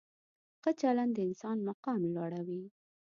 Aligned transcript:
ښه 0.61 0.71
چلند 0.81 1.11
د 1.15 1.19
انسان 1.27 1.57
مقام 1.69 2.01
لوړوي. 2.15 2.63